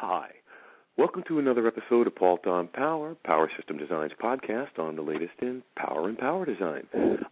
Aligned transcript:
Hi. 0.00 0.30
Welcome 0.96 1.24
to 1.28 1.38
another 1.38 1.66
episode 1.66 2.06
of 2.06 2.16
Paultre 2.16 2.50
on 2.50 2.68
Power, 2.68 3.16
Power 3.22 3.50
Systems 3.54 3.80
Design's 3.80 4.14
podcast 4.18 4.78
on 4.78 4.96
the 4.96 5.02
latest 5.02 5.34
in 5.42 5.62
power 5.76 6.08
and 6.08 6.16
power 6.16 6.46
design. 6.46 6.86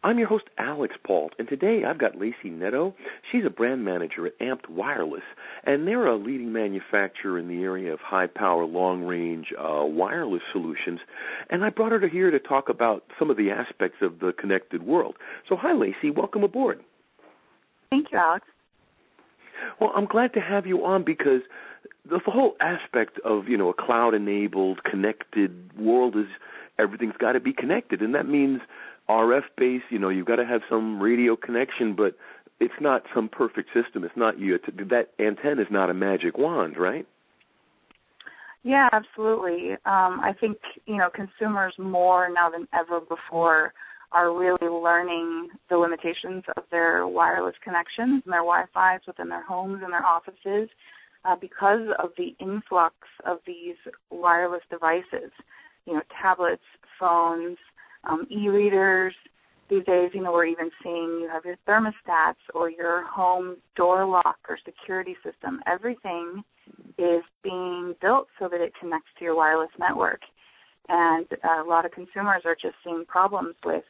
I'm 0.04 0.18
your 0.18 0.29
host, 0.29 0.44
Alex 0.58 0.94
Paultre, 1.02 1.34
and 1.38 1.48
today 1.48 1.86
I've 1.86 1.96
got 1.96 2.20
Lacey 2.20 2.50
Netto. 2.50 2.94
She's 3.32 3.46
a 3.46 3.50
brand 3.50 3.86
manager 3.86 4.26
at 4.26 4.38
Amped 4.40 4.68
Wireless, 4.68 5.22
and 5.64 5.88
they're 5.88 6.08
a 6.08 6.16
leading 6.16 6.52
manufacturer 6.52 7.39
in 7.39 7.48
the 7.48 7.62
area 7.62 7.91
of 7.91 8.00
high 8.00 8.27
power, 8.27 8.66
long 8.66 9.03
range 9.03 9.55
uh, 9.59 9.87
wireless 9.87 10.43
solutions. 10.53 11.00
And 11.48 11.64
I 11.64 11.71
brought 11.71 11.93
her 11.93 12.00
to 12.00 12.09
here 12.09 12.30
to 12.30 12.39
talk 12.39 12.69
about 12.69 13.03
some 13.19 13.30
of 13.30 13.39
the 13.39 13.50
aspects 13.50 14.03
of 14.03 14.19
the 14.19 14.35
connected 14.35 14.82
world. 14.82 15.16
So, 15.48 15.57
hi, 15.57 15.73
Lacey. 15.73 16.11
Welcome 16.11 16.45
aboard. 16.45 16.85
Thank 17.89 18.12
you, 18.12 18.19
Alex. 18.19 18.46
Well, 19.80 19.93
I'm 19.95 20.07
glad 20.07 20.35
to 20.35 20.41
have 20.41 20.66
you 20.66 20.85
on 20.85 21.03
because 21.03 21.41
the, 22.09 22.18
whole 22.18 22.57
aspect 22.61 23.18
of 23.21 23.49
you 23.49 23.57
know 23.57 23.68
a 23.68 23.75
cloud-enabled, 23.75 24.85
connected 24.85 25.76
world 25.79 26.17
is 26.17 26.26
everything's 26.79 27.17
got 27.18 27.32
to 27.32 27.40
be 27.40 27.53
connected, 27.53 28.03
and 28.03 28.14
that 28.14 28.29
means 28.29 28.61
RF 29.08 29.45
based. 29.57 29.86
You 29.90 29.98
know, 29.98 30.09
you've 30.09 30.26
got 30.26 30.36
to 30.36 30.46
have 30.46 30.62
some 30.68 31.00
radio 31.00 31.36
connection, 31.36 31.95
but 31.95 32.17
it's 32.61 32.81
not 32.81 33.05
some 33.14 33.28
perfect 33.28 33.72
system. 33.72 34.05
It's 34.05 34.17
not 34.17 34.39
you. 34.39 34.59
That 34.91 35.11
antenna 35.19 35.62
is 35.62 35.69
not 35.70 35.91
a 35.91 35.95
magic 35.95 36.39
wand, 36.39 36.77
right? 36.77 37.06
Yeah, 38.62 38.89
absolutely. 38.92 39.73
Um, 39.73 40.20
I 40.20 40.34
think 40.39 40.59
you 40.86 40.97
know 40.97 41.11
consumers 41.11 41.75
more 41.78 42.28
now 42.31 42.50
than 42.50 42.67
ever 42.73 43.00
before 43.00 43.73
are 44.12 44.33
really 44.34 44.69
learning 44.69 45.48
the 45.69 45.77
limitations 45.77 46.42
of 46.56 46.64
their 46.70 47.06
wireless 47.06 47.55
connections 47.62 48.23
and 48.25 48.33
their 48.33 48.41
Wi-Fi's 48.41 49.00
within 49.06 49.28
their 49.28 49.42
homes 49.42 49.83
and 49.84 49.92
their 49.92 50.05
offices 50.05 50.69
uh, 51.25 51.36
because 51.36 51.89
of 51.98 52.11
the 52.17 52.34
influx 52.41 52.95
of 53.27 53.39
these 53.47 53.77
wireless 54.11 54.62
devices, 54.70 55.31
you 55.87 55.95
know, 55.95 56.03
tablets, 56.20 56.62
phones, 56.98 57.59
um, 58.05 58.27
e-readers. 58.31 59.15
These 59.69 59.84
days, 59.84 60.11
you 60.15 60.23
know, 60.23 60.33
we're 60.33 60.47
even 60.47 60.70
seeing 60.83 61.20
you 61.20 61.29
have 61.31 61.45
your 61.45 61.57
thermostats 61.67 62.37
or 62.55 62.70
your 62.70 63.07
home 63.07 63.57
door 63.77 64.07
lock 64.07 64.39
or 64.48 64.59
security 64.65 65.15
system. 65.23 65.61
Everything 65.67 66.42
is 66.97 67.23
being 67.42 67.95
built 68.01 68.29
so 68.39 68.48
that 68.48 68.61
it 68.61 68.73
connects 68.79 69.11
to 69.19 69.25
your 69.25 69.35
wireless 69.35 69.70
network. 69.79 70.23
And 70.89 71.27
a 71.45 71.62
lot 71.62 71.85
of 71.85 71.92
consumers 71.92 72.42
are 72.47 72.55
just 72.55 72.77
seeing 72.83 73.05
problems 73.05 73.57
with 73.62 73.85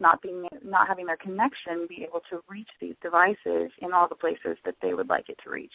not 0.00 0.22
being 0.22 0.46
not 0.64 0.86
having 0.88 1.06
their 1.06 1.16
connection 1.16 1.86
be 1.88 2.04
able 2.04 2.22
to 2.30 2.40
reach 2.48 2.68
these 2.80 2.94
devices 3.02 3.70
in 3.80 3.92
all 3.92 4.08
the 4.08 4.14
places 4.14 4.56
that 4.64 4.76
they 4.80 4.94
would 4.94 5.08
like 5.08 5.28
it 5.28 5.38
to 5.44 5.50
reach. 5.50 5.72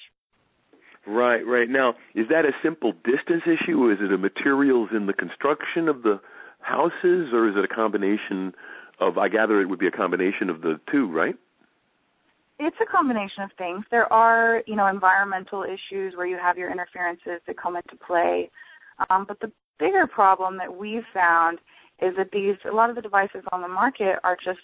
Right, 1.06 1.46
right. 1.46 1.70
Now, 1.70 1.96
is 2.16 2.30
that 2.30 2.46
a 2.46 2.54
simple 2.64 2.94
distance 3.04 3.44
issue? 3.46 3.90
Is 3.90 4.00
it 4.00 4.14
a 4.14 4.18
materials 4.18 4.90
in 4.94 5.06
the 5.06 5.14
construction 5.14 5.90
of 5.90 6.02
the 6.02 6.22
houses, 6.62 7.34
or 7.34 7.50
is 7.50 7.58
it 7.58 7.66
a 7.66 7.68
combination 7.68 8.54
of? 9.00 9.18
I 9.18 9.28
gather 9.28 9.60
it 9.60 9.68
would 9.68 9.80
be 9.80 9.88
a 9.88 9.92
combination 9.92 10.50
of 10.50 10.62
the 10.62 10.80
two, 10.90 11.12
right? 11.12 11.36
It's 12.60 12.78
a 12.82 12.86
combination 12.86 13.44
of 13.44 13.52
things. 13.58 13.84
There 13.92 14.12
are, 14.14 14.64
you 14.66 14.76
know, 14.76 14.88
environmental 14.88 15.64
issues 15.64 16.16
where 16.16 16.26
you 16.26 16.38
have 16.38 16.58
your 16.58 16.72
interferences 16.72 17.42
that 17.48 17.58
come 17.58 17.76
into 17.76 17.98
play, 17.98 18.50
um, 19.10 19.26
but 19.28 19.40
the 19.42 19.52
bigger 19.80 20.08
problem 20.08 20.58
that 20.58 20.74
we've 20.74 21.06
found 21.14 21.60
is 22.02 22.16
that 22.16 22.32
these 22.32 22.56
a 22.64 22.72
lot 22.72 22.90
of 22.90 22.96
the 22.96 23.02
devices 23.02 23.44
on 23.52 23.62
the 23.62 23.68
market 23.68 24.20
are 24.24 24.38
just 24.42 24.60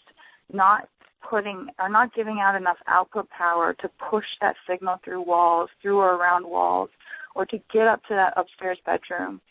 not 0.54 0.88
putting 1.28 1.68
are 1.80 1.90
not 1.90 2.14
giving 2.14 2.40
out 2.40 2.56
enough 2.56 2.78
output 2.88 3.30
power 3.30 3.74
to 3.74 3.90
push 4.10 4.26
that 4.42 4.56
signal 4.68 5.00
through 5.04 5.22
walls, 5.22 5.70
through 5.82 5.98
or 6.00 6.16
around 6.16 6.46
walls, 6.46 6.90
or 7.36 7.46
to 7.46 7.60
get 7.72 7.88
up 7.88 8.04
to 8.06 8.14
that 8.14 8.34
upstairs 8.38 8.78
bedroom. 8.86 9.42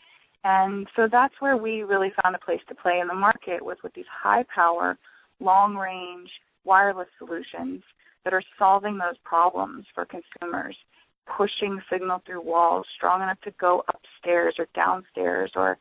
And 0.43 0.87
so 0.95 1.07
that's 1.11 1.33
where 1.39 1.57
we 1.57 1.83
really 1.83 2.11
found 2.23 2.35
a 2.35 2.39
place 2.39 2.61
to 2.69 2.75
play 2.75 2.99
in 2.99 3.07
the 3.07 3.13
market 3.13 3.63
with 3.63 3.77
with 3.83 3.93
these 3.93 4.05
high 4.09 4.45
power, 4.53 4.97
long 5.39 5.75
range 5.75 6.29
wireless 6.63 7.07
solutions 7.17 7.81
that 8.23 8.33
are 8.33 8.43
solving 8.57 8.97
those 8.97 9.17
problems 9.23 9.85
for 9.93 10.05
consumers, 10.05 10.77
pushing 11.25 11.81
signal 11.91 12.21
through 12.25 12.41
walls 12.41 12.85
strong 12.95 13.21
enough 13.21 13.39
to 13.41 13.51
go 13.59 13.83
upstairs 13.87 14.55
or 14.59 14.67
downstairs 14.75 15.51
or 15.55 15.77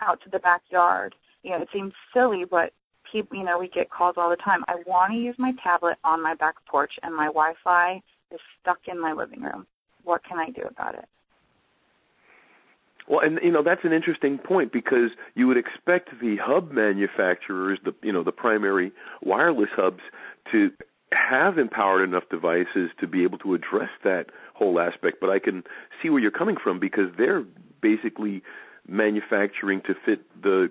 out 0.00 0.20
to 0.22 0.30
the 0.30 0.38
backyard. 0.38 1.14
You 1.42 1.50
know, 1.50 1.62
it 1.62 1.68
seems 1.72 1.92
silly, 2.12 2.44
but 2.44 2.72
people, 3.10 3.36
you 3.36 3.44
know, 3.44 3.58
we 3.58 3.68
get 3.68 3.90
calls 3.90 4.14
all 4.16 4.30
the 4.30 4.36
time. 4.36 4.64
I 4.68 4.76
want 4.86 5.12
to 5.12 5.18
use 5.18 5.36
my 5.38 5.52
tablet 5.62 5.98
on 6.04 6.22
my 6.22 6.34
back 6.34 6.56
porch, 6.66 6.98
and 7.02 7.14
my 7.14 7.26
Wi-Fi 7.26 8.02
is 8.32 8.40
stuck 8.60 8.80
in 8.86 9.00
my 9.00 9.12
living 9.12 9.42
room. 9.42 9.66
What 10.04 10.24
can 10.24 10.38
I 10.38 10.50
do 10.50 10.62
about 10.62 10.94
it? 10.94 11.06
Well, 13.08 13.20
and 13.20 13.40
you 13.42 13.50
know 13.50 13.62
that's 13.62 13.84
an 13.84 13.92
interesting 13.92 14.36
point 14.36 14.70
because 14.70 15.12
you 15.34 15.46
would 15.46 15.56
expect 15.56 16.10
the 16.20 16.36
hub 16.36 16.70
manufacturers, 16.70 17.78
the 17.82 17.94
you 18.02 18.12
know 18.12 18.22
the 18.22 18.32
primary 18.32 18.92
wireless 19.22 19.70
hubs, 19.74 20.02
to 20.52 20.70
have 21.12 21.58
empowered 21.58 22.06
enough 22.06 22.28
devices 22.28 22.90
to 23.00 23.06
be 23.06 23.22
able 23.22 23.38
to 23.38 23.54
address 23.54 23.90
that 24.04 24.28
whole 24.52 24.78
aspect. 24.78 25.18
But 25.20 25.30
I 25.30 25.38
can 25.38 25.64
see 26.02 26.10
where 26.10 26.20
you're 26.20 26.30
coming 26.30 26.56
from 26.56 26.78
because 26.78 27.10
they're 27.16 27.44
basically 27.80 28.42
manufacturing 28.86 29.80
to 29.82 29.94
fit 30.04 30.20
the 30.42 30.70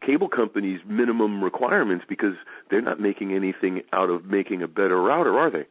cable 0.00 0.28
companies' 0.28 0.80
minimum 0.86 1.42
requirements 1.42 2.04
because 2.08 2.34
they're 2.70 2.80
not 2.80 3.00
making 3.00 3.32
anything 3.34 3.82
out 3.92 4.10
of 4.10 4.24
making 4.24 4.62
a 4.62 4.68
better 4.68 5.00
router, 5.02 5.38
are 5.38 5.50
they? 5.50 5.66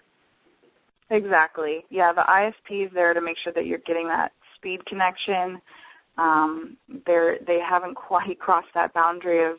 Exactly. 1.09 1.85
Yeah, 1.89 2.13
the 2.13 2.21
ISP 2.21 2.87
is 2.87 2.91
there 2.93 3.13
to 3.13 3.21
make 3.21 3.37
sure 3.37 3.53
that 3.53 3.65
you're 3.65 3.79
getting 3.79 4.07
that 4.07 4.31
speed 4.55 4.85
connection. 4.85 5.59
Um, 6.17 6.77
they're 7.05 7.39
they 7.47 7.59
haven't 7.59 7.95
quite 8.09 8.39
crossed 8.39 8.73
that 8.75 8.93
boundary 8.93 9.43
of 9.43 9.57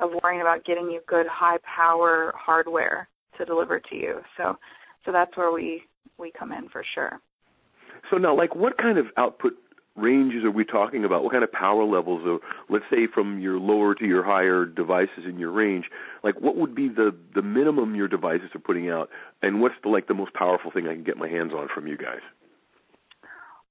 of 0.00 0.10
worrying 0.22 0.40
about 0.40 0.64
getting 0.64 0.90
you 0.90 1.00
good 1.06 1.26
high 1.26 1.58
power 1.58 2.32
hardware 2.36 3.08
to 3.38 3.44
deliver 3.44 3.80
to 3.80 3.96
you. 3.96 4.20
So 4.36 4.56
so 5.04 5.12
that's 5.12 5.36
where 5.36 5.52
we 5.52 5.82
we 6.18 6.30
come 6.30 6.52
in 6.52 6.68
for 6.68 6.84
sure. 6.94 7.20
So 8.10 8.18
now, 8.18 8.34
like, 8.34 8.54
what 8.54 8.76
kind 8.78 8.98
of 8.98 9.06
output 9.16 9.54
ranges 9.96 10.44
are 10.44 10.50
we 10.50 10.64
talking 10.64 11.04
about? 11.04 11.22
What 11.22 11.32
kind 11.32 11.44
of 11.44 11.52
power 11.52 11.84
levels 11.84 12.22
of, 12.26 12.40
let's 12.68 12.84
say, 12.90 13.06
from 13.06 13.40
your 13.40 13.58
lower 13.58 13.94
to 13.94 14.06
your 14.06 14.22
higher 14.22 14.64
devices 14.64 15.24
in 15.26 15.38
your 15.38 15.50
range? 15.50 15.90
Like, 16.22 16.40
what 16.40 16.56
would 16.56 16.74
be 16.74 16.88
the 16.88 17.14
the 17.34 17.42
minimum 17.42 17.94
your 17.94 18.08
devices 18.08 18.50
are 18.54 18.60
putting 18.60 18.90
out, 18.90 19.10
and 19.42 19.60
what's 19.60 19.74
the 19.82 19.88
like 19.88 20.08
the 20.08 20.14
most 20.14 20.34
powerful 20.34 20.70
thing 20.70 20.88
I 20.88 20.94
can 20.94 21.04
get 21.04 21.16
my 21.16 21.28
hands 21.28 21.52
on 21.52 21.68
from 21.68 21.86
you 21.86 21.96
guys? 21.96 22.20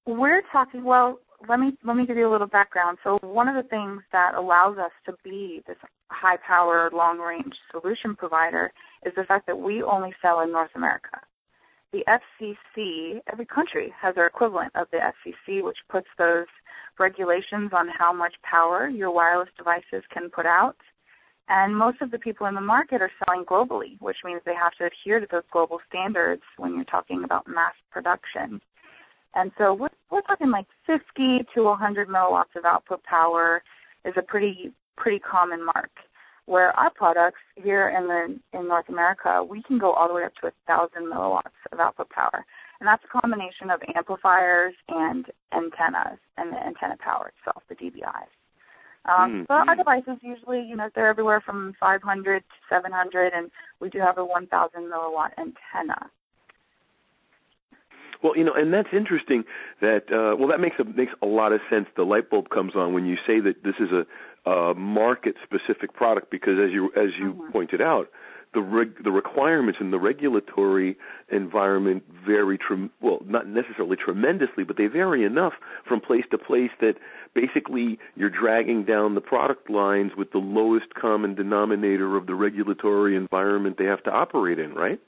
We're 0.06 0.44
talking. 0.52 0.84
Well, 0.84 1.20
let 1.48 1.60
me 1.60 1.78
let 1.84 1.96
me 1.96 2.06
give 2.06 2.18
you 2.18 2.28
a 2.28 2.32
little 2.32 2.48
background. 2.48 2.98
So, 3.04 3.18
one 3.22 3.48
of 3.48 3.56
the 3.56 3.70
things 3.70 4.02
that 4.12 4.36
allows 4.36 4.78
us 4.78 4.92
to 5.06 5.16
be 5.24 5.64
this 5.68 5.78
high 6.10 6.38
power, 6.38 6.90
long 6.94 7.20
range 7.20 7.56
solution 7.72 8.16
provider 8.16 8.72
is 9.06 9.14
the 9.16 9.24
fact 9.24 9.48
that 9.48 9.58
we 9.58 9.82
only 9.82 10.14
sell 10.22 10.42
in 10.42 10.52
North 10.52 10.72
America 10.76 11.22
the 11.92 12.06
FCC, 12.08 13.22
every 13.32 13.46
country 13.46 13.94
has 14.00 14.16
their 14.16 14.28
equivalent 14.28 14.72
of 14.76 14.88
the 14.92 14.98
FCC, 14.98 15.64
which 15.64 15.78
puts 15.90 16.08
those 16.18 16.46
regulations 17.00 17.72
on 17.74 17.90
how 17.90 18.14
much 18.14 18.34
power 18.44 18.88
your 18.88 19.12
wireless 19.12 19.50
devices 19.58 20.04
can 20.10 20.30
put 20.30 20.46
out. 20.46 20.78
And 21.50 21.76
most 21.76 22.02
of 22.02 22.12
the 22.12 22.20
people 22.20 22.48
in 22.48 22.56
the 22.56 22.62
market 22.62 23.02
are 23.02 23.12
selling 23.26 23.44
globally, 23.44 24.00
which 24.00 24.18
means 24.24 24.42
they 24.46 24.56
have 24.56 24.74
to 24.76 24.86
adhere 24.86 25.20
to 25.20 25.28
those 25.30 25.44
global 25.52 25.80
standards 25.90 26.44
when 26.58 26.76
you're 26.76 26.86
talking 26.86 27.26
about 27.26 27.48
mass 27.48 27.74
production. 27.92 28.62
And 29.34 29.52
so 29.58 29.74
we're, 29.74 29.90
we're 30.10 30.22
talking 30.22 30.50
like 30.50 30.68
50 30.88 31.46
to 31.54 31.64
100 31.64 32.08
milliwatts 32.08 32.56
of 32.56 32.64
output 32.66 33.04
power 33.04 33.64
is 34.06 34.14
a 34.16 34.22
pretty 34.22 34.72
pretty 34.98 35.20
common 35.20 35.66
mark 35.66 35.90
where 36.46 36.78
our 36.78 36.90
products 36.90 37.40
here 37.56 37.90
in 37.90 38.08
the 38.08 38.58
in 38.58 38.68
North 38.68 38.90
America, 38.90 39.44
we 39.44 39.62
can 39.64 39.78
go 39.78 39.92
all 39.92 40.08
the 40.08 40.14
way 40.14 40.24
up 40.24 40.36
to 40.36 40.48
a 40.48 40.52
thousand 40.68 41.12
milliwatts 41.12 41.52
of 41.72 41.80
output 41.80 42.10
power, 42.10 42.46
and 42.80 42.88
that's 42.88 43.04
a 43.04 43.20
combination 43.20 43.70
of 43.70 43.82
amplifiers 43.96 44.74
and 44.90 45.28
antennas 45.54 46.20
and 46.38 46.52
the 46.52 46.66
antenna 46.66 46.98
power 46.98 47.32
itself, 47.38 47.64
the 47.70 47.76
DBIs. 47.76 48.28
Um, 49.06 49.32
mm-hmm. 49.32 49.42
So 49.48 49.54
our 49.54 49.76
devices 49.76 50.18
usually, 50.22 50.62
you 50.62 50.76
know, 50.76 50.90
they're 50.94 51.08
everywhere 51.08 51.42
from 51.42 51.74
500 51.80 52.40
to 52.40 52.46
700, 52.70 53.34
and 53.34 53.50
we 53.80 53.90
do 53.90 54.00
have 54.00 54.18
a 54.18 54.26
1,000 54.26 54.82
milliwatt 54.84 55.32
antenna. 55.38 56.10
Well, 58.22 58.38
you 58.38 58.44
know, 58.44 58.54
and 58.54 58.72
that's 58.72 58.90
interesting. 58.94 59.44
That 59.82 60.12
uh, 60.12 60.36
well, 60.38 60.48
that 60.50 60.60
makes 60.60 60.78
a 60.80 60.84
makes 60.84 61.14
a 61.24 61.26
lot 61.26 61.54
of 61.54 61.62
sense. 61.70 61.88
The 61.96 62.04
light 62.04 62.30
bulb 62.30 62.50
comes 62.50 62.76
on 62.76 62.94
when 62.94 63.06
you 63.06 63.18
say 63.26 63.40
that 63.40 63.64
this 63.64 63.76
is 63.80 63.92
a 63.92 64.06
uh, 64.46 64.74
market 64.76 65.36
specific 65.44 65.94
product 65.94 66.32
because 66.32 66.60
as 66.60 66.72
you 66.72 66.92
as 66.96 67.12
you 67.18 67.34
mm-hmm. 67.34 67.52
pointed 67.52 67.82
out 67.82 68.10
the 68.54 68.62
reg- 68.62 69.04
the 69.04 69.12
requirements 69.12 69.80
in 69.80 69.92
the 69.92 70.00
regulatory 70.00 70.98
environment 71.30 72.04
vary 72.26 72.58
trem- 72.58 72.92
well 73.02 73.22
not 73.26 73.48
necessarily 73.48 73.96
tremendously 73.96 74.64
but 74.64 74.78
they 74.78 74.88
vary 74.88 75.24
enough 75.24 75.54
from 75.86 76.02
place 76.02 76.26
to 76.32 76.38
place 76.38 76.72
that 76.80 76.98
basically 77.34 78.00
you're 78.16 78.30
dragging 78.32 78.84
down 78.84 79.14
the 79.16 79.22
product 79.22 79.70
lines 79.70 80.14
with 80.18 80.32
the 80.32 80.40
lowest 80.40 80.94
common 80.96 81.36
denominator 81.36 82.18
of 82.18 82.26
the 82.26 82.36
regulatory 82.36 83.16
environment 83.16 83.78
they 83.78 83.86
have 83.86 84.04
to 84.04 84.12
operate 84.12 84.60
in 84.60 84.74
right? 84.74 85.00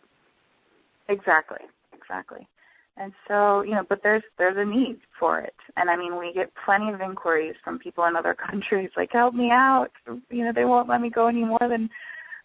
Exactly. 1.10 1.60
Exactly 1.92 2.48
And 2.96 3.12
so, 3.28 3.64
you 3.64 3.72
know, 3.72 3.84
but 3.88 4.04
there's 4.04 4.24
there's 4.38 4.58
a 4.58 4.66
need 4.66 5.00
for 5.20 5.40
it. 5.40 5.56
And 5.78 5.90
I 5.90 5.96
mean, 5.96 6.18
we 6.18 6.32
get 6.32 6.52
plenty 6.64 6.92
of 6.92 7.02
inquiries 7.02 7.56
from 7.64 7.80
people 7.80 8.06
in 8.06 8.16
other 8.16 8.34
countries 8.50 8.92
like, 8.96 9.12
"Help 9.12 9.34
me 9.34 9.50
out." 9.50 9.92
You 10.30 10.46
know, 10.46 10.52
they 10.54 10.66
won't 10.66 10.90
let 10.90 11.02
me 11.02 11.10
go 11.10 11.28
any 11.28 11.44
more 11.44 11.68
than 11.68 11.90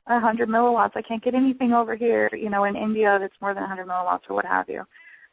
100 0.07 0.49
milliwatts. 0.49 0.97
I 0.97 1.03
can't 1.03 1.23
get 1.23 1.35
anything 1.35 1.73
over 1.73 1.95
here, 1.95 2.31
you 2.33 2.49
know, 2.49 2.65
in 2.65 2.77
India 2.77 3.19
that's 3.21 3.41
more 3.43 3.53
than 3.53 3.63
100 3.63 3.87
milliwatts 3.87 4.31
or 4.31 4.35
what 4.35 4.47
have 4.47 4.69
you. 4.69 4.85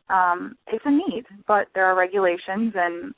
Um, 0.09 0.57
it's 0.67 0.85
a 0.85 0.91
need, 0.91 1.25
but 1.47 1.67
there 1.73 1.85
are 1.85 1.95
regulations, 1.95 2.73
and 2.75 3.15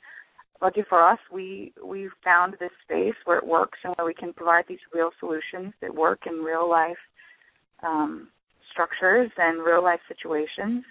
lucky 0.62 0.82
for 0.88 1.02
us, 1.02 1.18
we 1.32 1.72
we 1.84 2.08
found 2.24 2.56
this 2.58 2.70
space 2.84 3.14
where 3.24 3.38
it 3.38 3.46
works 3.46 3.78
and 3.84 3.94
where 3.96 4.06
we 4.06 4.14
can 4.14 4.32
provide 4.32 4.64
these 4.68 4.78
real 4.94 5.10
solutions 5.18 5.74
that 5.80 5.94
work 5.94 6.26
in 6.26 6.44
real 6.44 6.68
life 6.68 6.96
um, 7.82 8.28
structures 8.70 9.30
and 9.38 9.58
real 9.62 9.82
life 9.82 10.00
situations. 10.08 10.84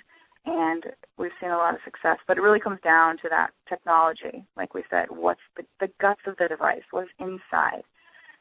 And 0.47 0.85
we've 1.17 1.31
seen 1.41 1.49
a 1.49 1.57
lot 1.57 1.73
of 1.73 1.81
success, 1.83 2.17
but 2.25 2.37
it 2.37 2.41
really 2.41 2.59
comes 2.59 2.79
down 2.81 3.17
to 3.17 3.29
that 3.29 3.51
technology. 3.67 4.45
Like 4.55 4.73
we 4.73 4.83
said, 4.89 5.07
what's 5.09 5.41
the, 5.57 5.65
the 5.81 5.91
guts 5.99 6.21
of 6.25 6.37
the 6.37 6.47
device? 6.47 6.83
What's 6.91 7.09
inside? 7.19 7.83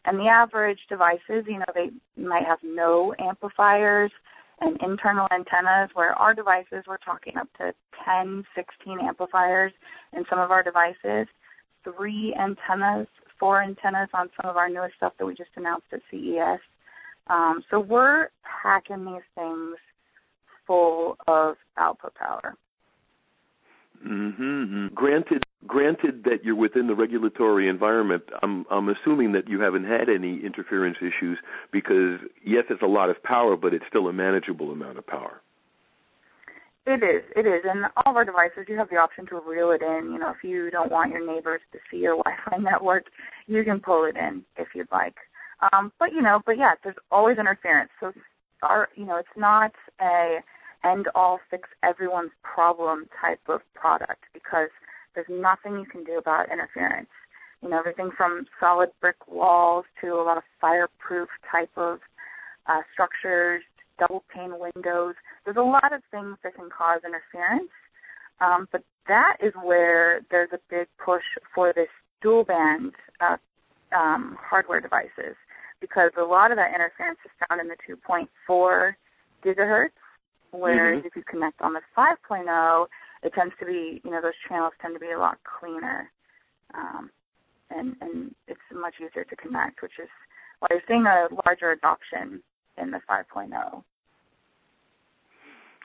And 0.05 0.17
the 0.17 0.29
average 0.29 0.79
devices, 0.89 1.45
you 1.49 1.59
know, 1.59 1.65
they 1.75 1.91
might 2.17 2.45
have 2.45 2.61
no 2.63 3.13
amplifiers 3.19 4.13
and 4.61 4.81
internal 4.83 5.27
antennas, 5.33 5.91
where 5.95 6.15
our 6.15 6.33
devices, 6.33 6.85
we're 6.87 6.97
talking 6.99 7.37
up 7.37 7.49
to 7.59 7.75
10, 8.05 8.45
16 8.55 9.01
amplifiers 9.01 9.73
in 10.17 10.25
some 10.31 10.39
of 10.39 10.53
our 10.53 10.63
devices, 10.63 11.27
three 11.83 12.35
antennas, 12.37 13.09
four 13.39 13.63
antennas 13.63 14.09
on 14.15 14.31
some 14.41 14.49
of 14.49 14.57
our 14.57 14.71
newest 14.71 14.95
stuff 14.95 15.13
that 15.19 15.27
we 15.27 15.35
just 15.35 15.51
announced 15.57 15.89
at 15.93 16.01
CES. 16.11 16.61
Um, 17.27 17.65
so 17.69 17.81
we're 17.81 18.29
packing 18.63 19.05
these 19.05 19.27
things 19.35 19.77
full 20.67 21.17
of 21.27 21.57
output 21.79 22.15
power. 22.15 22.57
Mm-hmm. 24.07 24.89
Granted, 24.95 25.43
granted 25.67 26.25
that 26.25 26.45
you're 26.45 26.55
within 26.55 26.87
the 26.87 26.95
regulatory 26.95 27.69
environment, 27.69 28.25
I'm 28.43 28.67
I'm 28.71 28.89
assuming 28.89 29.33
that 29.33 29.49
you 29.49 29.61
haven't 29.61 29.85
had 29.85 30.09
any 30.09 30.45
interference 30.45 30.99
issues 30.99 31.39
because 31.73 32.21
yes, 32.45 32.65
it's 32.71 32.83
a 32.83 32.87
lot 32.87 33.11
of 33.11 33.23
power, 33.23 33.57
but 33.57 33.73
it's 33.75 33.87
still 33.89 34.09
a 34.09 34.13
manageable 34.13 34.71
amount 34.71 34.99
of 34.99 35.07
power. 35.07 35.41
It 36.87 37.03
is, 37.03 37.25
it 37.35 37.47
is, 37.47 37.63
and 37.69 37.87
all 37.97 38.13
of 38.13 38.17
our 38.17 38.25
devices, 38.25 38.67
you 38.69 38.77
have 38.77 38.89
the 38.91 38.97
option 38.97 39.27
to 39.27 39.41
reel 39.45 39.73
it 39.73 39.83
in. 39.83 40.13
You 40.13 40.21
know, 40.21 40.31
if 40.31 40.45
you 40.45 40.71
don't 40.71 40.91
want 40.91 41.11
your 41.11 41.27
neighbors 41.27 41.61
to 41.73 41.79
see 41.91 41.97
your 41.97 42.17
Wi-Fi 42.25 42.59
network, 42.59 43.07
you 43.49 43.65
can 43.65 43.81
pull 43.81 44.05
it 44.05 44.17
in 44.17 44.45
if 44.57 44.69
you'd 44.73 44.93
like. 44.93 45.17
Um, 45.73 45.91
but 45.99 46.13
you 46.13 46.23
know, 46.23 46.41
but 46.47 46.59
yeah, 46.59 46.75
there's 46.85 46.97
always 47.11 47.39
interference. 47.39 47.91
So 47.99 48.13
our, 48.63 48.89
you 48.95 49.05
know, 49.05 49.17
it's 49.17 49.29
not 49.37 49.73
a 50.01 50.39
end 50.87 51.09
all 51.15 51.41
fix 51.51 51.69
everyone's 51.83 52.31
problem 52.43 53.09
type 53.21 53.41
of 53.49 53.61
product 53.75 54.25
because 54.33 54.69
there's 55.15 55.27
nothing 55.29 55.79
you 55.79 55.87
can 55.87 56.05
do 56.05 56.19
about 56.19 56.53
interference. 56.53 57.09
You 57.63 57.71
know, 57.71 57.79
everything 57.79 58.11
from 58.17 58.47
solid 58.61 58.91
brick 59.01 59.17
walls 59.27 59.87
to 60.01 60.15
a 60.15 60.23
lot 60.23 60.37
of 60.37 60.43
fireproof 60.61 61.29
type 61.51 61.71
of 61.77 62.01
uh, 62.67 62.83
structures, 62.93 63.63
double 63.99 64.25
pane 64.33 64.53
windows. 64.59 65.15
There's 65.45 65.57
a 65.57 65.63
lot 65.63 65.93
of 65.93 66.03
things 66.11 66.37
that 66.43 66.55
can 66.55 66.69
cause 66.71 67.01
interference, 67.05 67.71
um, 68.41 68.69
but 68.71 68.85
that 69.09 69.39
is 69.41 69.53
where 69.63 70.21
there's 70.31 70.51
a 70.53 70.61
big 70.69 70.89
push 71.03 71.25
for 71.55 71.73
this 71.73 71.89
dual 72.21 72.45
band 72.45 72.93
uh, 73.21 73.37
um, 73.97 74.37
hardware 74.41 74.81
devices 74.81 75.37
because 75.81 76.11
a 76.19 76.23
lot 76.23 76.51
of 76.51 76.57
that 76.57 76.75
interference 76.75 77.19
is 77.25 77.31
found 77.49 77.61
in 77.61 77.69
the 77.69 77.77
2.4 77.89 78.95
gigahertz 79.45 79.91
Whereas 80.59 80.99
mm-hmm. 80.99 81.07
if 81.07 81.17
you 81.17 81.23
connect 81.23 81.61
on 81.61 81.75
the 81.75 81.81
5.0, 81.97 82.87
it 83.23 83.35
tends 83.35 83.55
to 83.61 83.67
be, 83.67 84.01
you 84.05 84.11
know, 84.11 84.21
those 84.21 84.33
channels 84.49 84.73
tend 84.81 84.95
to 84.95 85.01
be 85.01 85.11
a 85.11 85.19
lot 85.19 85.39
cleaner, 85.45 86.11
um, 86.75 87.11
and 87.71 87.97
and 88.01 88.35
it's 88.47 88.61
much 88.73 88.95
easier 89.01 89.25
to 89.25 89.37
connect, 89.37 89.83
which 89.83 89.99
is 90.01 90.09
why 90.61 90.69
you're 90.71 90.83
seeing 90.87 91.07
a 91.07 91.29
larger 91.45 91.73
adoption 91.73 92.41
in 92.79 92.91
the 92.91 93.01
5.0. 93.09 93.83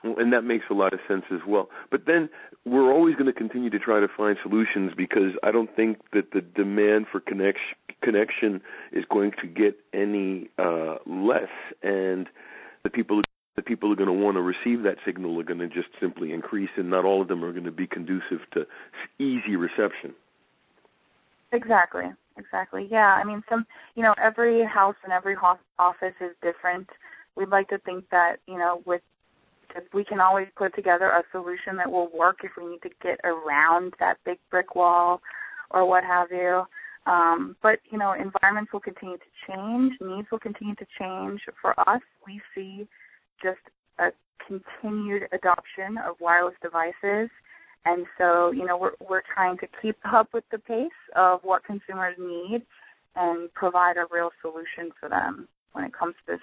Well, 0.04 0.18
and 0.18 0.32
that 0.32 0.42
makes 0.42 0.66
a 0.70 0.74
lot 0.74 0.92
of 0.92 1.00
sense 1.06 1.24
as 1.30 1.40
well. 1.46 1.70
But 1.90 2.06
then 2.06 2.28
we're 2.64 2.92
always 2.92 3.14
going 3.14 3.26
to 3.26 3.32
continue 3.32 3.70
to 3.70 3.78
try 3.78 4.00
to 4.00 4.08
find 4.08 4.36
solutions 4.42 4.92
because 4.96 5.34
I 5.42 5.52
don't 5.52 5.74
think 5.74 5.98
that 6.12 6.32
the 6.32 6.40
demand 6.40 7.06
for 7.10 7.20
connection 7.20 7.76
connection 8.02 8.60
is 8.90 9.04
going 9.04 9.30
to 9.40 9.46
get 9.46 9.78
any 9.92 10.48
uh, 10.58 10.96
less, 11.06 11.50
and 11.82 12.28
the 12.82 12.90
people 12.90 13.22
the 13.56 13.62
people 13.62 13.88
who 13.88 13.92
are 13.92 14.04
going 14.04 14.18
to 14.18 14.24
want 14.24 14.36
to 14.36 14.42
receive 14.42 14.82
that 14.82 14.98
signal 15.04 15.38
are 15.38 15.44
going 15.44 15.58
to 15.58 15.68
just 15.68 15.88
simply 16.00 16.32
increase, 16.32 16.70
and 16.76 16.90
not 16.90 17.04
all 17.04 17.20
of 17.20 17.28
them 17.28 17.44
are 17.44 17.52
going 17.52 17.64
to 17.64 17.70
be 17.70 17.86
conducive 17.86 18.40
to 18.52 18.66
easy 19.18 19.56
reception. 19.56 20.14
Exactly. 21.52 22.06
Exactly. 22.38 22.88
Yeah. 22.90 23.14
I 23.14 23.24
mean, 23.24 23.42
some, 23.48 23.66
you 23.94 24.02
know, 24.02 24.14
every 24.16 24.64
house 24.64 24.96
and 25.04 25.12
every 25.12 25.36
office 25.78 26.14
is 26.20 26.34
different. 26.42 26.88
We'd 27.36 27.50
like 27.50 27.68
to 27.68 27.78
think 27.78 28.08
that, 28.10 28.40
you 28.46 28.58
know, 28.58 28.82
with 28.86 29.02
we 29.94 30.04
can 30.04 30.20
always 30.20 30.48
put 30.54 30.74
together 30.74 31.06
a 31.06 31.24
solution 31.32 31.76
that 31.76 31.90
will 31.90 32.10
work 32.14 32.40
if 32.44 32.50
we 32.58 32.66
need 32.66 32.82
to 32.82 32.90
get 33.02 33.18
around 33.24 33.94
that 34.00 34.18
big 34.24 34.38
brick 34.50 34.74
wall 34.74 35.22
or 35.70 35.86
what 35.86 36.04
have 36.04 36.30
you. 36.30 36.66
Um, 37.06 37.56
but 37.62 37.80
you 37.90 37.98
know, 37.98 38.12
environments 38.12 38.72
will 38.72 38.80
continue 38.80 39.16
to 39.16 39.46
change, 39.46 39.94
needs 40.00 40.30
will 40.30 40.38
continue 40.38 40.74
to 40.76 40.86
change. 40.98 41.40
For 41.60 41.78
us, 41.88 42.02
we 42.26 42.40
see 42.54 42.86
just 43.42 43.60
a 43.98 44.12
continued 44.46 45.28
adoption 45.32 45.98
of 45.98 46.16
wireless 46.20 46.54
devices. 46.62 47.30
And 47.84 48.06
so, 48.16 48.52
you 48.52 48.64
know, 48.64 48.76
we're, 48.76 48.92
we're 49.08 49.22
trying 49.34 49.58
to 49.58 49.66
keep 49.80 49.96
up 50.04 50.32
with 50.32 50.44
the 50.50 50.58
pace 50.58 50.90
of 51.16 51.40
what 51.42 51.64
consumers 51.64 52.14
need 52.18 52.62
and 53.16 53.52
provide 53.54 53.96
a 53.96 54.06
real 54.10 54.30
solution 54.40 54.92
for 54.98 55.08
them 55.08 55.48
when 55.72 55.84
it 55.84 55.92
comes 55.92 56.14
to 56.26 56.34
this 56.34 56.40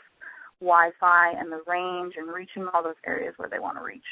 Wi-Fi 0.59 1.31
and 1.31 1.51
the 1.51 1.61
range 1.67 2.13
and 2.17 2.33
reaching 2.33 2.67
all 2.73 2.83
those 2.83 2.95
areas 3.07 3.33
where 3.37 3.49
they 3.49 3.59
want 3.59 3.77
to 3.77 3.83
reach. 3.83 4.03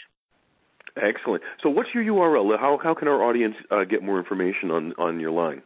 Excellent. 1.01 1.43
So, 1.61 1.69
what's 1.69 1.93
your 1.93 2.03
URL? 2.03 2.57
How 2.57 2.79
how 2.81 2.95
can 2.95 3.07
our 3.07 3.23
audience 3.23 3.55
uh, 3.69 3.83
get 3.83 4.01
more 4.01 4.17
information 4.17 4.71
on 4.71 4.93
on 4.97 5.19
your 5.19 5.29
line? 5.31 5.61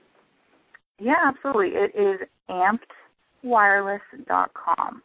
Yeah, 1.00 1.20
absolutely. 1.24 1.76
It 1.76 1.96
is 1.96 2.20
ampedwireless.com 2.50 5.04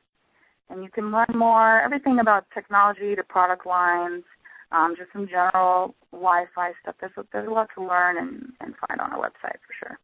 and 0.70 0.82
you 0.82 0.90
can 0.90 1.10
learn 1.10 1.26
more, 1.34 1.80
everything 1.80 2.18
about 2.18 2.46
technology 2.52 3.14
to 3.14 3.22
product 3.22 3.66
lines, 3.66 4.24
um, 4.72 4.94
just 4.96 5.12
some 5.12 5.28
general 5.28 5.94
Wi-Fi 6.12 6.72
stuff. 6.82 6.96
There's, 7.00 7.12
there's 7.32 7.48
a 7.48 7.50
lot 7.50 7.68
to 7.76 7.84
learn 7.84 8.18
and, 8.18 8.52
and 8.60 8.74
find 8.88 9.00
on 9.00 9.12
our 9.12 9.18
website 9.18 9.58
for 9.66 9.74
sure. 9.78 9.98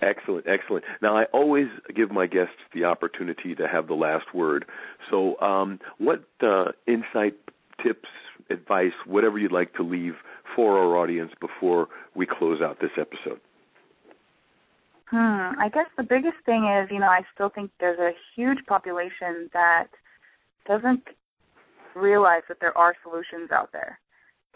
Excellent, 0.00 0.46
excellent. 0.46 0.84
Now, 1.00 1.16
I 1.16 1.24
always 1.24 1.68
give 1.94 2.10
my 2.10 2.26
guests 2.26 2.56
the 2.74 2.84
opportunity 2.84 3.54
to 3.54 3.66
have 3.66 3.86
the 3.86 3.94
last 3.94 4.34
word. 4.34 4.66
So, 5.10 5.40
um, 5.40 5.80
what 5.98 6.24
uh, 6.42 6.72
insight, 6.86 7.36
tips, 7.82 8.08
advice, 8.50 8.92
whatever 9.06 9.38
you'd 9.38 9.52
like 9.52 9.74
to 9.74 9.82
leave 9.82 10.16
for 10.54 10.78
our 10.78 10.96
audience 10.96 11.32
before 11.40 11.88
we 12.14 12.26
close 12.26 12.60
out 12.60 12.80
this 12.80 12.90
episode? 12.98 13.40
Hmm. 15.14 15.52
I 15.60 15.70
guess 15.72 15.86
the 15.96 16.02
biggest 16.02 16.38
thing 16.44 16.64
is, 16.66 16.90
you 16.90 16.98
know, 16.98 17.06
I 17.06 17.22
still 17.32 17.48
think 17.48 17.70
there's 17.78 18.00
a 18.00 18.14
huge 18.34 18.58
population 18.66 19.48
that 19.52 19.86
doesn't 20.66 21.04
realize 21.94 22.42
that 22.48 22.58
there 22.58 22.76
are 22.76 22.96
solutions 23.04 23.52
out 23.52 23.70
there, 23.70 24.00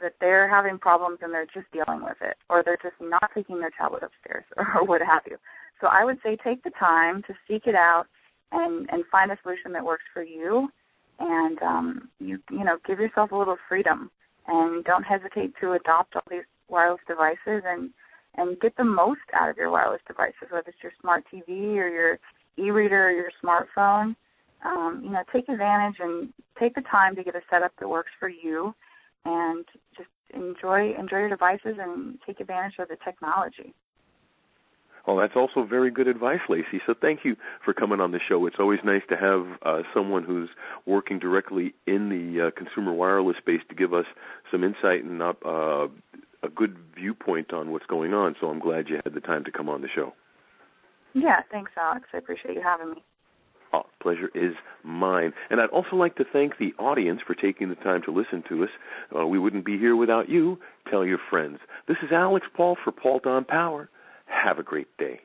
that 0.03 0.15
they're 0.21 0.49
having 0.49 0.77
problems 0.77 1.19
and 1.23 1.33
they're 1.33 1.47
just 1.47 1.71
dealing 1.71 2.03
with 2.03 2.17
it, 2.23 2.37
or 2.50 2.65
they're 2.65 2.77
just 2.83 2.97
not 3.00 3.31
taking 3.33 3.61
their 3.61 3.71
tablet 3.71 4.03
upstairs, 4.03 4.43
or 4.57 4.85
what 4.85 5.00
have 5.00 5.23
you. 5.31 5.37
So 5.81 5.87
I 5.87 6.05
would 6.05 6.19
say 6.25 6.35
take 6.35 6.65
the 6.65 6.71
time 6.71 7.23
to 7.29 7.35
seek 7.47 7.69
it 7.69 7.77
out 7.77 8.09
and 8.50 8.91
and 8.91 9.05
find 9.12 9.31
a 9.31 9.38
solution 9.45 9.73
that 9.75 9.85
works 9.85 10.07
for 10.12 10.25
you, 10.25 10.73
and 11.21 11.62
um, 11.62 12.09
you 12.19 12.41
you 12.50 12.65
know 12.65 12.79
give 12.85 12.99
yourself 12.99 13.31
a 13.31 13.37
little 13.37 13.59
freedom, 13.69 14.11
and 14.49 14.85
don't 14.85 15.05
hesitate 15.05 15.55
to 15.61 15.75
adopt 15.75 16.17
all 16.17 16.23
these 16.29 16.43
wireless 16.69 17.03
devices 17.07 17.62
and 17.65 17.91
and 18.37 18.59
get 18.61 18.77
the 18.77 18.85
most 18.85 19.21
out 19.33 19.51
of 19.51 19.57
your 19.57 19.71
wireless 19.71 20.03
devices, 20.07 20.49
whether 20.51 20.69
it's 20.69 20.83
your 20.83 20.93
smart 21.01 21.25
TV 21.33 21.77
or 21.77 21.89
your 21.89 22.19
e-reader 22.57 23.09
or 23.09 23.13
your 23.13 23.31
smartphone. 23.43 24.15
Um, 24.65 25.03
you 25.05 25.11
know, 25.11 25.23
take 25.33 25.49
advantage 25.49 26.01
and 26.01 26.33
take 26.59 26.75
the 26.75 26.83
time 26.83 27.15
to 27.17 27.23
get 27.23 27.37
a 27.37 27.43
setup 27.49 27.73
that 27.79 27.89
works 27.89 28.11
for 28.19 28.29
you, 28.29 28.75
and 29.25 29.65
just 29.97 30.09
enjoy 30.35 30.95
enjoy 30.99 31.19
your 31.19 31.29
devices 31.29 31.77
and 31.81 32.19
take 32.27 32.41
advantage 32.41 32.79
of 32.79 32.89
the 32.89 32.97
technology. 33.05 33.75
Well, 35.07 35.17
that's 35.17 35.37
also 35.37 35.65
very 35.65 35.91
good 35.91 36.07
advice, 36.07 36.43
Lacey. 36.51 36.83
So 36.85 36.93
thank 36.93 37.25
you 37.25 37.35
for 37.65 37.73
coming 37.73 37.99
on 37.99 38.13
the 38.13 38.21
show. 38.21 38.45
It's 38.45 38.59
always 38.59 38.81
nice 38.85 39.01
to 39.09 39.17
have 39.17 39.47
uh, 39.63 39.83
someone 39.95 40.23
who's 40.23 40.51
working 40.85 41.19
directly 41.19 41.73
in 41.87 42.11
the 42.11 42.49
uh, 42.49 42.51
consumer 42.51 42.93
wireless 42.93 43.39
space 43.39 43.63
to 43.71 43.75
give 43.75 43.95
us 43.95 44.05
some 44.51 44.63
insight 44.63 45.05
and 45.05 45.23
uh, 45.23 45.89
a 46.42 46.49
good 46.49 46.76
viewpoint 46.95 47.52
on 47.52 47.71
what's 47.71 47.87
going 47.87 48.14
on. 48.14 48.37
So 48.40 48.49
I'm 48.49 48.59
glad 48.59 48.88
you 48.88 49.00
had 49.04 49.14
the 49.14 49.21
time 49.21 49.45
to 49.45 49.50
come 49.50 49.68
on 49.68 49.83
the 49.83 49.88
show. 49.88 50.14
Yeah, 51.14 51.40
thanks, 51.50 51.73
Alex. 51.80 52.09
I 52.12 52.18
appreciate 52.18 52.54
you 52.54 52.62
having 52.62 52.90
me. 52.90 53.02
Oh, 53.73 53.85
pleasure. 54.00 54.30
is 54.35 54.54
mine. 54.83 55.35
And 55.50 55.61
I'd 55.61 55.68
also 55.71 55.97
like 55.97 56.16
to 56.16 56.25
thank 56.25 56.57
the 56.57 56.75
audience 56.78 57.21
for 57.26 57.35
taking 57.35 57.68
the 57.68 57.75
time 57.75 58.02
to 58.02 58.11
listen 58.11 58.42
to 58.49 58.64
us. 58.64 58.71
Uh, 59.14 59.26
we 59.26 59.38
wouldn't 59.38 59.66
be 59.66 59.78
here 59.78 59.97
without 59.97 60.28
you. 60.28 60.59
Tell 60.90 61.04
your 61.04 61.18
friends. 61.30 61.59
This 61.87 61.99
is 62.02 62.12
Alex 62.12 62.47
Paultre 62.54 62.83
for 62.83 62.92
Paultre 62.92 63.30
on 63.30 63.45
Power. 63.45 63.90
Have 64.26 64.59
a 64.59 64.62
great 64.62 64.95
day. 64.97 65.21